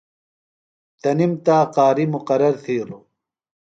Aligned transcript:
تنِم 1.01 1.31
تا 1.45 1.57
قاری 1.75 2.05
مُقرر 2.13 2.53
تِھیلوۡ۔ 2.63 3.03